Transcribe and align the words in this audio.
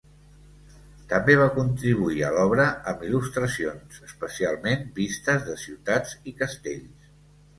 També 1.09 1.33
va 1.41 1.49
contribuir 1.57 2.23
a 2.29 2.31
l'obra 2.37 2.65
amb 2.93 3.03
il·lustracions, 3.09 4.01
especialment 4.09 4.83
vistes 5.01 5.47
de 5.51 5.59
ciutats 5.67 6.17
i 6.33 6.37
castells. 6.43 7.13